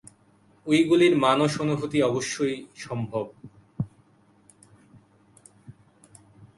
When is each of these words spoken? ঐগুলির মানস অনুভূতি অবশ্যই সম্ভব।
ঐগুলির 0.65 1.13
মানস 1.17 1.51
অনুভূতি 1.61 1.97
অবশ্যই 2.03 2.55
সম্ভব। 2.75 3.25